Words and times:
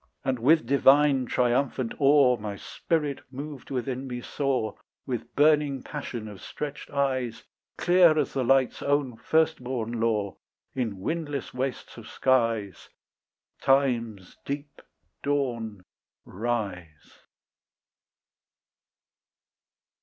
And 0.25 0.39
with 0.39 0.65
divine 0.65 1.27
triumphant 1.27 1.93
awe 1.99 2.35
My 2.35 2.55
spirit 2.55 3.21
moved 3.29 3.69
within 3.69 4.07
me 4.07 4.19
saw, 4.21 4.73
With 5.05 5.35
burning 5.35 5.83
passion 5.83 6.27
of 6.27 6.41
stretched 6.41 6.89
eyes, 6.89 7.43
Clear 7.77 8.17
as 8.17 8.33
the 8.33 8.43
light's 8.43 8.81
own 8.81 9.15
firstborn 9.15 9.99
law, 9.99 10.37
In 10.73 11.01
windless 11.01 11.53
wastes 11.53 11.97
of 11.97 12.07
skies 12.09 12.89
Time's 13.61 14.37
deep 14.43 14.81
dawn 15.21 15.83
rise. 16.25 17.19